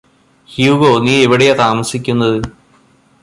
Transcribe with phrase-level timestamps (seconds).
[0.49, 2.39] Hugo നീ എവിടെയാ താമസിക്കുന്നത്